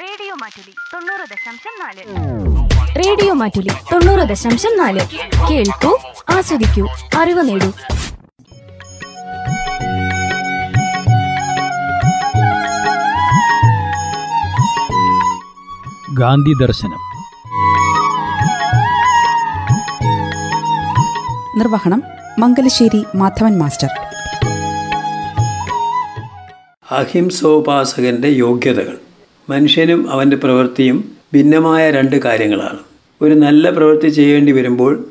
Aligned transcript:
Radio 0.00 0.34
Mattoli 0.34 0.74
തൊണ്ണൂറ് 0.94 1.28
ദശാംശം 1.30 1.74
നാല്. 1.80 2.02
റേഡിയോ 2.96 3.34
മാറ്റുലി 3.34 3.68
തൊണ്ണൂറ് 3.68 4.28
ദശാംശം 4.28 4.76
നാല്. 4.78 5.00
കേൾക്കൂ 5.50 5.98
ആസ്വദിക്കൂ 6.28 6.88
അറിവ് 7.18 7.48
നേടൂ. 7.48 7.72
ഗാന്ധി 16.14 16.54
ദർശനം. 16.66 17.00
നിർവഹണം 21.58 22.02
മംഗലശ്ശേരി 22.38 23.04
മാധവൻ 23.14 23.58
മാസ്റ്റർ. 23.58 23.88
അഹിംസോപാസകന്റെ 26.90 28.28
യോഗ്യതകൾ. 28.28 28.98
മനുഷ്യനും 29.50 30.10
അവന്റെ 30.10 30.36
പ്രവൃത്തിയും 30.36 31.04
ഭിന്നമായ 31.34 31.90
രണ്ട് 31.90 32.16
കാര്യങ്ങളാണ്. 32.16 32.78
ഒരു 33.22 33.34
നല്ല 33.34 33.70
പ്രവൃത്തി 33.70 34.08
ചെയ്യേണ്ടി 34.08 34.52
വരുമ്പോൾ 34.52 35.04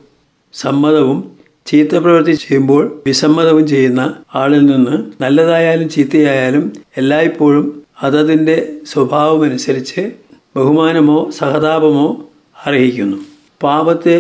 സമ്മതവും 0.54 1.32
ചീത്ത 1.66 1.96
പ്രവൃത്തി 1.96 2.32
ചെയ്യുമ്പോൾ 2.32 3.04
വിസമ്മതവും 3.08 3.68
ചെയ്യുന്ന 3.68 4.14
ആളിൽ 4.36 4.66
നിന്ന് 4.66 5.24
നല്ലതായാലും 5.24 5.90
ചീത്തയായാലും 5.90 6.74
എല്ലായ്പ്പോഴും 6.98 7.84
അതതിന്റെ 8.04 8.74
സ്വഭാവമനുസരിച്ച് 8.94 10.12
ബഹുമാനമോ 10.58 11.32
സഹതാപമോ 11.38 12.26
അർഹിക്കുന്നു. 12.66 13.18
പാപത്തെ 13.64 14.18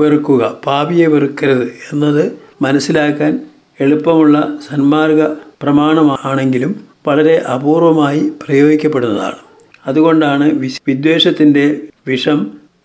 വെറുക്കുക 0.00 0.56
പാപിയെ 0.66 1.06
വെറുക്കരുത് 1.06 1.66
എന്നത് 1.92 2.32
മനസ്സിലാക്കാൻ 2.62 3.40
എളുപ്പമുള്ള 3.80 4.58
സന്മാർഗ 4.70 5.22
പ്രമാണമാണെങ്കിലും 5.62 6.72
വളരെ 7.08 7.36
അപൂർവമായി 7.38 8.32
പ്രയോഗിക്കപ്പെടുന്നതാണ്. 8.44 9.47
അതുകൊണ്ടാണ് 9.88 10.46
വിദ്വേഷത്തിന്റെ 10.88 11.64
വിഷം 12.06 12.38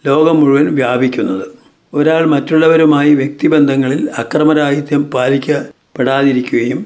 ലോകം 0.07 0.39
മുഴുവൻ 0.41 0.75
വ്യാപിക്കുന്നത്. 0.75 1.45
ഒരാൾ 1.93 2.25
മറ്റുള്ളവരുമായി 2.25 3.13
വ്യക്തിബന്ധങ്ങളിൽ 3.13 4.09
അക്രമരാഹിത്യം 4.17 5.03
പാലിക്കപ്പെടാതിരിക്കുകയും 5.03 6.79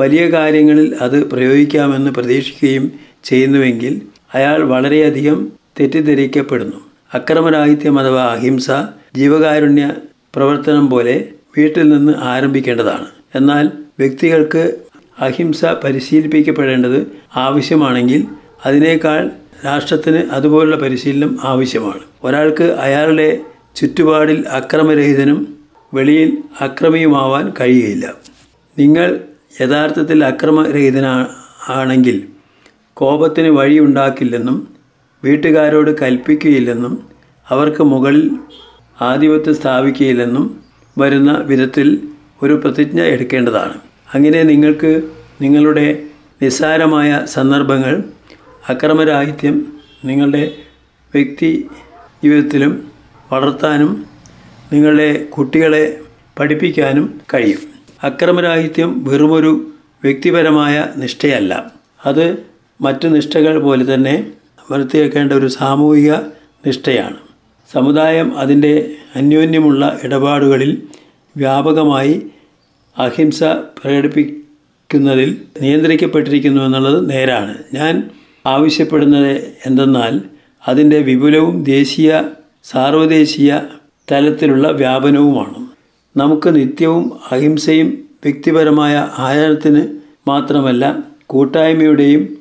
വലിയ 0.00 0.22
കാര്യങ്ങളിൽ 0.26 0.96
അത് 1.00 1.30
പ്രയോഗിക്കാമെന്ന് 1.30 2.10
പ്രതീക്ഷിക്കുകയും 2.10 2.92
ചെയ്യുന്നുവെങ്കിൽ 3.24 4.02
അയാൾ 4.34 4.64
വളരെയധികം 4.64 5.52
തെറ്റിദ്ധരിക്കപ്പെടുന്നു. 5.80 6.76
അക്രമരാഹിത്യം 7.14 7.98
അഥവാ 7.98 8.24
അഹിംസ 8.24 8.70
ജീവകാരുണ്യ 9.16 9.92
പ്രവർത്തനം 10.34 10.90
പോലെ 10.90 11.14
വീട്ടിൽ 11.58 11.88
നിന്ന് 11.88 12.12
ആരംഭിക്കേണ്ടതാണ്. 12.22 13.06
എന്നാൽ 13.34 13.64
വ്യക്തികൾക്ക് 13.98 14.62
അഹിംസ 15.20 15.64
പരിശീലിപ്പിക്കപ്പെടേണ്ടത് 15.84 16.98
ആവശ്യമാണെങ്കിൽ 17.36 18.26
അതിനേക്കാൾ 18.66 19.30
രാഷ്ട്രത്തിന് 19.64 20.16
അതുപോലുള്ള 20.16 20.76
പരിശീലനം 20.76 21.38
ആവശ്യമാണ്. 21.44 22.00
ഒരാൾക്ക് 22.24 22.64
അയാളുടെ 22.64 23.40
ചുറ്റുപാടിൽ 23.76 24.46
അക്രമരഹിതനും 24.48 25.58
വെളിയിൽ 25.94 26.38
അക്രമിയുമാവാൻ 26.60 27.52
കഴിയുകയില്ല. 27.60 28.06
നിങ്ങൾ 28.78 29.20
യഥാർത്ഥത്തിൽ 29.60 30.24
അക്രമരഹിതനാ 30.24 31.26
ആണെങ്കിൽ 31.68 32.28
കോപത്തിന് 32.94 33.48
വഴിയുണ്ടാക്കില്ലെന്നും 33.48 34.68
വീട്ടുകാരോട് 35.24 36.00
കൽപ്പിക്കുകയില്ലെന്നും 36.00 37.06
അവർക്ക് 37.48 37.82
മുകളിൽ 37.82 38.30
ആധിപത്യം 39.00 39.54
സ്ഥാപിക്കുകയില്ലെന്നും 39.54 40.60
വരുന്ന 40.98 41.32
വിധത്തിൽ 41.32 42.08
ഒരു 42.42 42.52
പ്രതിജ്ഞ 42.52 43.02
എടുക്കേണ്ടതാണ്. 43.02 43.74
അങ്ങനെ 44.14 44.42
നിങ്ങൾക്ക് 44.42 45.02
നിങ്ങളുടെ 45.42 46.02
നിസ്സാരമായ 46.42 47.22
സന്ദർഭങ്ങൾ 47.24 48.02
അക്രമരാഹിത്യം 48.68 49.72
നിങ്ങളുടെ 50.04 50.52
വ്യക്തി 51.14 51.66
ജീവിതത്തിലും 52.24 52.90
വളർത്താനും 53.32 54.06
നിങ്ങളുടെ 54.72 55.24
കുട്ടികളെ 55.24 56.00
പഠിപ്പിക്കാനും 56.38 57.20
കഴിയും. 57.34 57.58
അക്രമരാഹിത്യം 58.02 59.04
വെറുമൊരു 59.04 59.70
വ്യക്തിപരമായ 60.04 60.86
നിഷ്ഠയല്ല. 60.96 61.72
അത് 62.06 62.36
മറ്റു 62.80 63.08
നിഷ്ഠകൾ 63.08 63.58
പോലെ 63.58 63.94
തന്നെ 63.94 64.32
വരുത്തിയേക്കേണ്ട 64.70 65.32
ഒരു 65.32 65.46
സാമൂഹിക 65.46 66.12
നിഷ്ഠയാണ്. 66.66 67.16
സമുദായം 67.72 68.38
അതിന്റെ 68.38 68.94
അന്യോന്യമുള്ള 69.16 70.00
ഇടപാടുകളിൽ 70.04 70.82
വ്യാപകമായി 71.36 72.26
അഹിംസ 72.98 73.44
പ്രകടിപ്പിക്കുന്നതിൽ 73.44 75.42
നിയന്ത്രിക്കപ്പെട്ടിരിക്കുന്നു 75.62 76.62
എന്നുള്ളത് 76.62 77.10
നേരാണ്. 77.10 77.54
ഞാൻ 77.74 78.10
ആവശ്യപ്പെടുന്നത് 78.46 79.52
എന്തെന്നാൽ 79.66 80.20
അതിന്റെ 80.68 80.98
വിപുലവും 80.98 81.64
ദേശീയ 81.64 82.22
സാർവദേശീയ 82.64 83.60
തലത്തിലുള്ള 84.12 84.70
വ്യാപനവുമാണ്. 84.70 85.66
നമുക്ക് 86.16 86.56
നിത്യവും 86.56 87.12
അഹിംസയും 87.30 88.04
വ്യക്തിപരമായ 88.24 89.08
ആചരണത്തിന് 89.18 89.86
മാത്രമല്ല 90.28 90.98
കൂട്ടായ്മയുടെയും 91.26 92.38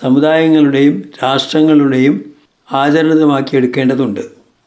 സമുദായങ്ങളുടെയും 0.00 1.02
രാഷ്ട്രങ്ങളുടെയും 1.24 2.24
ആചരണമാക്കിയെടുക്കേണ്ടതുണ്ട്. 2.72 4.20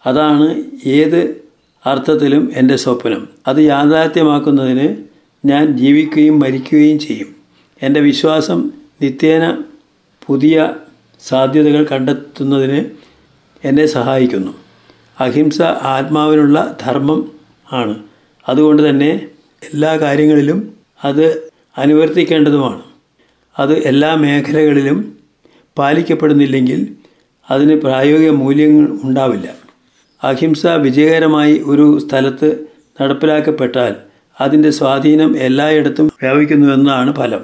അതാണ് 0.05 0.63
ഏത് 0.85 1.41
അർത്ഥത്തിലും 1.85 2.51
എന്റെ 2.55 2.75
സ്വപ്നം. 2.75 3.27
അത് 3.47 3.57
യാഥാർത്ഥ്യമാക്കുന്നതിന് 3.57 4.95
ഞാൻ 5.45 5.77
ജീവിക്കുകയും 5.77 6.39
മരിക്കുകയും 6.39 6.99
ചെയ്യും. 6.99 7.27
എന്റെ 7.83 7.99
വിശ്വാസം 7.99 8.71
നിത്യേന 9.01 9.63
പുതിയ 10.31 10.73
സാധ്യതകൾ 11.27 11.83
കണ്ടെത്തുന്നതിന് 11.91 12.85
എന്നെ 13.63 13.85
സഹായിക്കുന്നു. 13.85 14.51
അഹിംസ 15.19 15.61
ആത്മാവിനുള്ള 15.61 16.77
ധർമ്മം 16.81 17.31
ആണ്. 17.73 17.95
അതുകൊണ്ട് 18.49 18.89
തന്നെ 18.89 19.27
എല്ലാ 19.73 19.97
കാര്യങ്ങളിലും 19.97 20.73
അത് 21.03 21.51
അനുവർത്തിക്കേണ്ടതുമാണ്. 21.77 22.81
അത് 23.59 23.73
എല്ലാ 23.73 24.15
മേഖലകളിലും 24.15 25.17
പാലിക്കപ്പെടുന്നില്ലെങ്കിൽ 25.77 26.95
അതിന് 27.51 27.81
പ്രായോഗിക 27.81 28.29
മൂല്യങ്ങൾ 28.29 28.99
ഉണ്ടാവില്ല. 29.03 29.53
അഹിംസ 30.23 30.65
വിജയകരമായി 30.65 31.61
ഒരു 31.65 31.99
സ്ഥലത്ത് 31.99 32.65
നടപ്പിലാക്കപ്പെട്ടാൽ 33.01 33.95
അതിന്റെ 34.41 34.69
സ്വാധീനം 34.69 35.37
എല്ലായിടത്തും 35.37 36.07
വ്യാപിക്കുന്നുവെന്നാണ് 36.07 37.15
ഫലം. 37.15 37.43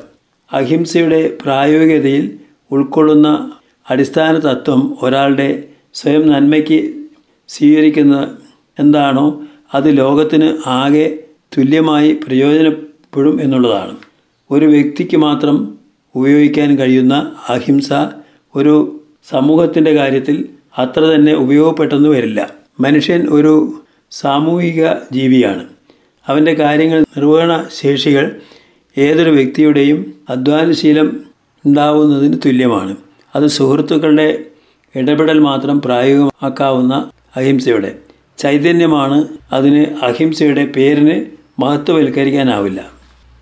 അഹിംസയുടെ 0.54 1.38
പ്രായോഗികതയിൽ 1.42 2.40
ഉൾക്കൊള്ളുന്ന 2.72 3.52
അടിസ്ഥാന 3.90 4.40
തത്വം 4.40 4.98
ഒരാളുടെ 5.02 5.64
സ്വയം 5.94 6.28
നന്മയ്ക്ക് 6.28 6.94
സ്വീകരിക്കുന്ന 7.48 8.38
എന്താണോ 8.80 9.44
അത് 9.74 9.98
ലോകത്തിന് 9.98 10.58
ആകെ 10.68 11.20
തുല്യമായി 11.58 12.20
പ്രയോജനപ്പെടും 12.28 13.42
എന്നുള്ളതാണ്. 13.42 13.98
ഒരു 14.52 14.66
വ്യക്തിക്ക് 14.66 15.18
മാത്രം 15.18 15.78
ഉപയോഗിക്കാൻ 16.16 16.78
കഴിയുന്ന 16.78 17.36
അഹിംസ 17.50 17.90
ഒരു 18.56 19.02
സമൂഹത്തിന്റെ 19.30 19.92
കാര്യത്തിൽ 19.92 20.50
അത്ര 20.78 21.00
തന്നെ 21.00 21.34
ഉപയോഗപ്പെട്ടെന്ന് 21.34 22.10
വരില്ല. 22.10 22.50
മനുഷ്യൻ 22.80 23.28
ഒരു 23.30 23.82
സാമൂഹിക 24.12 24.88
ജീവിയാണ്. 25.12 25.66
അവന്റെ 26.28 26.54
കാര്യങ്ങൾ 26.54 27.02
നിർവഹണ 27.02 27.66
ശേഷികൾ 27.82 28.42
ഏതൊരു 28.98 29.30
വ്യക്തിയുടെയും 29.30 30.14
അധ്വാനശീലം 30.30 31.28
ഉണ്ടാവുന്നതിന് 31.68 32.38
തുല്യമാണ്. 32.46 32.96
അത് 33.36 33.48
സുഹൃത്തുക്കളുടെ 33.48 34.44
ഇടപെടൽ 34.96 35.40
മാത്രം 35.40 35.82
പ്രായോഗികമാക്കാവുന്ന 35.82 37.12
അഹിംസയുടെ. 37.36 37.96
ചൈതന്യമാണ് 38.38 39.28
അതിന് 39.52 40.06
അഹിംസയുടെ 40.06 40.66
പേരിന് 40.66 41.26
മഹത്വവൽക്കരിക്കാനാവില്ല. 41.60 42.86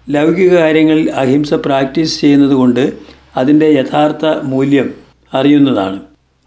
ലൗകിക 0.09 0.53
കാര്യങ്ങളിൽ 0.53 1.11
അഹിംസ 1.11 1.53
പ്രാക്ടീസ് 1.53 2.21
ചെയ്യുന്നതുകൊണ്ട് 2.21 2.93
അതിന്റെ 3.37 3.67
യഥാർത്ഥ 3.69 4.25
മൂല്യം 4.25 4.93
അറിയുന്നതാണ്. 5.33 5.99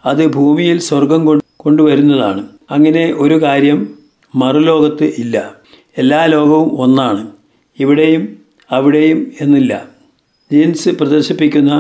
അത് 0.06 0.27
ഭൂമിയിൽ 0.27 0.78
സ്വർഗം 0.78 1.41
കൊണ്ടുവരുന്നതാണ്. 1.57 2.47
അങ്ങനെ 2.71 3.13
ഒരു 3.16 3.42
കാര്യം 3.42 3.89
മറുലോകത്ത് 4.34 5.04
ഇല്ല. 5.19 5.53
എല്ലാ 5.98 6.25
ലോകവും 6.25 6.80
ഒന്നാണ്. 6.80 7.27
ഇവിടെയും 7.78 8.39
അവിടെയും 8.71 9.33
എന്നില്ല. 9.41 9.97
ജീൻസ് 10.53 10.89
പ്രദർശിപ്പിക്കുന്ന 10.89 11.72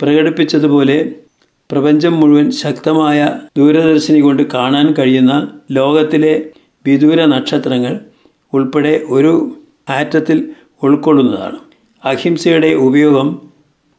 പ്രകടിപ്പിച്ചതുപോലെ 0.00 1.14
പ്രപഞ്ചം 1.70 2.20
മുഴുവൻ 2.20 2.50
ശക്തമായ 2.50 3.18
ദൂരദർശിനി 3.58 4.20
കൊണ്ട് 4.20 4.42
കാണാൻ 4.54 4.94
കഴിയുന്ന 4.98 5.34
ലോകത്തിലെ 5.70 6.44
വിദൂര 6.86 7.24
നക്ഷത്രങ്ങൾ 7.24 8.00
ഉൾപ്പെടെ 8.52 9.00
ഒരു 9.08 9.56
ആറ്റത്തിൽ 9.88 10.38
ഉൾക്കൊള്ളുന്നതാണ്. 10.82 11.58
അഹിംസയുടെ 12.04 12.74
ഉപയോഗം 12.74 13.28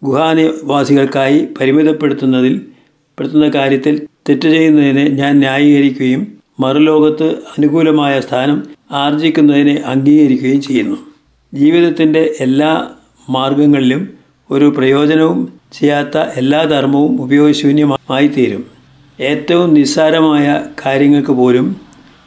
ഗുഹാനിവാസികൾക്കായി 0.04 1.48
പരിമിതപ്പെടുത്തുന്നതിൽ 1.60 2.62
പെടുത്തുന്ന 3.18 3.50
കാര്യത്തിൽ 3.50 4.08
തെറ്റ് 4.30 4.48
ചെയ്യുന്നതിനെ 4.48 5.10
ഞാൻ 5.10 5.40
ന്യായീകരിക്കുകയും 5.40 6.38
മറുലോകത്ത് 6.60 7.28
അനുകൂലമായ 7.58 8.20
സ്ഥാനം 8.20 8.64
ആർജിക്കുന്നതിനെ 8.92 9.76
അംഗീകരിക്കുകയും 9.86 10.62
ചെയ്യുന്നു. 10.62 10.98
ജീവിതത്തിന്റെ 11.54 12.36
എല്ലാ 12.40 12.72
മാർഗങ്ങളിലും 13.30 14.10
ഒരു 14.52 14.74
പ്രയോജനവും 14.78 15.54
ചെയ്യാത്ത 15.74 16.18
എല്ലാ 16.18 16.64
ധർമ്മവും 16.64 17.22
ഉപയോഗശൂന്യമായി 17.22 18.28
തീരും 18.28 18.66
ഏറ്റവും 19.20 19.74
നിസ്സാരമായ 19.74 20.66
കാര്യങ്ങൾക്ക് 20.86 21.32
പോലും 21.32 21.76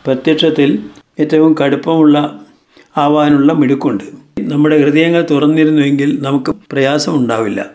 പ്രത്യക്ഷത്തിൽ 0.07 0.79
ഏറ്റവും 1.21 1.57
കടുപ്പമുള്ള 1.65 2.41
ആവാനുള്ള 2.97 3.53
മിടുക്കുണ്ട്. 3.53 4.05
നമ്മുടെ 4.41 4.79
ഹൃദയങ്ങൾ 4.79 5.27
തുറന്നിരുന്നുവെങ്കിൽ 5.31 6.23
നമുക്ക് 6.23 6.51
പ്രയാസം 6.51 7.17
ഉണ്ടാവില്ല 7.17 7.67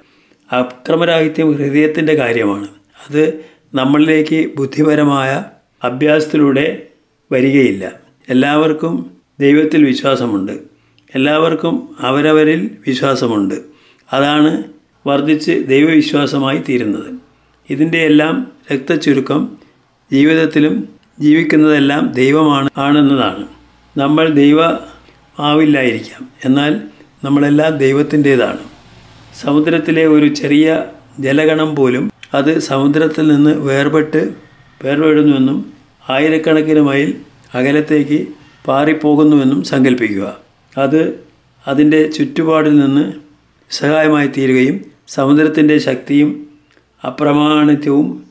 അക്രമരാഹിത്യം 0.52 1.52
ഹൃദയത്തിന്റെ 1.52 2.16
കാര്യമാണ്. 2.16 2.68
അത് 3.10 3.46
നമ്മളിലേക്ക് 3.76 4.52
ബുദ്ധിപരമായ 4.56 5.44
അഭ്യാസത്തിലൂടെ 5.84 6.84
വരികയില്ല. 7.32 7.92
എല്ലാവർക്കും 8.30 9.12
ദൈവത്തിൽ 9.40 9.84
വിശ്വാസമുണ്ട്. 9.84 10.71
എല്ലാവർക്കും 11.16 11.96
അവരവരിൽ 12.00 12.72
വിശ്വാസമുണ്ട്. 12.88 13.56
അതാണ് 14.14 14.64
വർദ്ധിച്ച് 15.08 15.64
ദൈവവിശ്വാസമായി 15.68 16.58
തീരുന്നത്. 16.58 17.16
ഇതിന്റെ 17.70 17.98
എല്ലാം 17.98 18.48
രക്തചുരുക്കം 18.74 19.58
ജീവിതത്തിലും 20.12 20.90
ജീവിക്കുന്നതെല്ലാം 21.20 22.12
ദൈവമാണ് 22.12 22.70
ആണെന്നതാണ്. 22.78 23.48
നമ്മൾ 23.98 24.30
ദൈവ 24.30 24.60
ആവില്ലായിരിക്കാം. 25.40 26.30
എന്നാൽ 26.46 26.82
നമ്മളെല്ലാം 27.24 27.78
ദൈവത്തിന്റേതാണ് 27.78 28.60
സമുദ്രത്തിലെ 29.42 30.06
ഒരു 30.06 30.28
ചെറിയ 30.28 30.84
ജലഗണം 31.20 31.76
പോലും 31.76 32.12
അത് 32.34 32.60
സമുദ്രത്തിൽ 32.60 33.28
നിന്ന് 33.28 33.52
വേർപെട്ട് 33.52 34.34
വേർപെടുന്നുവെന്നും 34.84 35.74
ആയിരക്കണക്കിന് 36.10 36.82
മൈൽ 36.82 37.14
അകലത്തേക്ക് 37.54 38.28
പാറിപ്പോകുന്നുവെന്നും 38.66 39.64
സങ്കല്പിക്കുക 39.64 40.51
അത് 40.78 41.20
അതിന്റെ 41.68 42.08
ചുറ്റുപാടിൽ 42.08 42.80
നിന്ന് 42.80 43.14
സഹായമായി 43.70 44.28
തീരുകയും 44.28 44.82
സമുദ്രത്തിന്റെ 45.08 45.78
ശക്തിയും 45.78 46.48
അപ്രമാണിത്വവും 47.08 48.24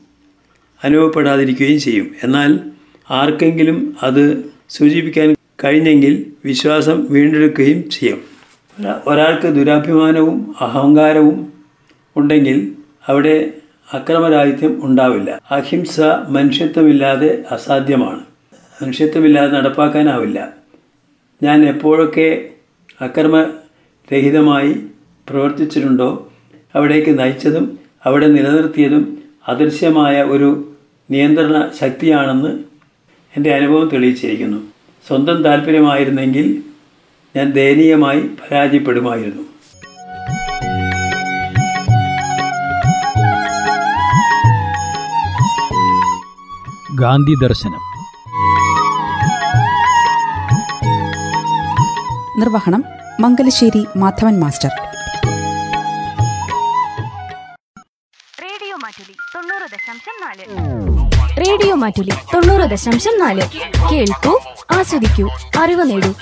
അനുഭവപ്പെടാതിരിക്കുകയും 0.83 1.79
ചെയ്യും. 1.79 2.11
എന്നാൽ 2.23 2.59
ആർക്കെങ്കിലും 3.11 3.97
അത് 4.03 4.51
സൂചിപ്പിക്കാൻ 4.69 5.35
കഴിഞ്ഞെങ്കിൽ 5.63 6.25
വിശ്വാസം 6.45 7.07
വീണ്ടെടുക്കുകയും 7.09 7.89
ചെയ്യും. 7.89 8.21
ഒരാൾക്ക് 9.07 9.47
ദുരാഭിമാനവും 9.47 10.55
അഹങ്കാരവും 10.61 11.53
ഉണ്ടെങ്കിൽ 12.15 12.71
അവിടെ 13.07 13.53
അക്രമരാഹിത്യം 13.93 14.79
ഉണ്ടാവില്ല. 14.83 15.41
അഹിംസ 15.51 15.99
മനുഷ്യത്വമില്ലാതെ 16.29 17.43
അസാധ്യമാണ്. 17.51 18.19
മനുഷ്യത്വമില്ലാതെ 18.83 19.51
നടപ്പാക്കാനാവില്ല. 19.51 20.60
ഞാൻ 21.43 21.65
എപ്പോഴൊക്കെ 21.65 22.49
അക്രമരഹിതമായി 23.01 24.75
പ്രവർത്തിച്ചിട്ടുണ്ടോ 25.29 26.31
അവിടേക്ക് 26.75 27.19
നയിച്ചതും 27.19 27.79
അവിടെ 28.05 28.27
നിലനിർത്തിയതും 28.27 29.17
അദൃശ്യമായ 29.47 30.23
ഒരു 30.23 30.73
നിയന്ത്രണ 31.11 31.69
ശക്തിയാണെന്ന് 31.81 32.59
എന്റെ 33.37 33.55
അനുഭവം 33.55 33.89
തെളിയിച്ചിരിക്കുന്നു. 33.89 34.57
സ്വന്തം 35.07 35.43
താല്പര്യമായിരുന്നെങ്കിൽ 35.43 36.63
ഞാൻ 37.35 37.51
ദയനീയമായി 37.51 38.19
പരാജയപ്പെടുമായിരുന്നു. 38.19 39.43
ഗാന്ധി 47.01 47.35
ദർശനം. 47.41 47.90
നിർവഹണം 52.41 52.83
മംഗലശ്ശേരി 53.19 53.85
മാധവൻ 53.95 54.39
മാസ്റ്റർ. 54.39 54.71
റേഡിയോ 61.39 61.75
മാറ്റുലി 61.75 62.13
തൊണ്ണൂറ് 62.33 62.69
ദശാംശം 62.69 63.19
നാല്. 63.19 63.41
കേൾക്കൂ 63.91 64.33
ആസ്വദിക്കൂ 64.71 65.29
അറിവ് 65.59 65.89
നേടൂ. 65.89 66.15